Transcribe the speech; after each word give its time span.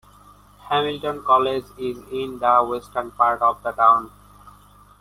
Hamilton 0.67 1.23
College 1.23 1.65
is 1.77 1.99
in 2.11 2.39
the 2.39 2.65
western 2.67 3.11
part 3.11 3.39
of 3.43 3.61
the 3.61 3.71
town. 3.71 4.09